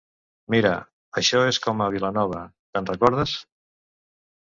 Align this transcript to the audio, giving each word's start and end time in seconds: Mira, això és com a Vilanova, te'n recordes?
Mira, 0.53 0.71
això 1.21 1.43
és 1.51 1.61
com 1.67 1.85
a 1.85 1.91
Vilanova, 1.99 2.43
te'n 2.75 2.91
recordes? 2.95 3.39